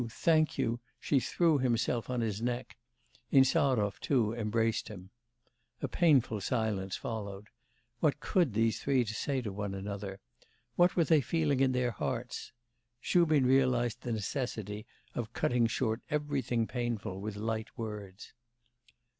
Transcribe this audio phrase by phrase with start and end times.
[0.09, 2.75] thank you!' she threw herself on his neck;
[3.31, 5.11] Insarov, too, embraced him.
[5.83, 7.49] A painful silence followed.
[7.99, 10.19] What could these three say to one another?
[10.75, 12.51] what were they feeling in their hearts?
[12.99, 18.33] Shubin realised the necessity of cutting short everything painful with light words.